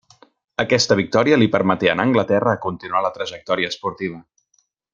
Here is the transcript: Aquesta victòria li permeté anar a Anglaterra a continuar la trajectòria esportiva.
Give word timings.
Aquesta 0.61 0.95
victòria 0.99 1.37
li 1.41 1.49
permeté 1.55 1.91
anar 1.93 2.05
a 2.07 2.11
Anglaterra 2.11 2.55
a 2.57 2.61
continuar 2.65 3.03
la 3.07 3.13
trajectòria 3.19 3.71
esportiva. 3.75 4.19